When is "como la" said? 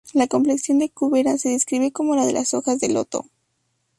1.91-2.25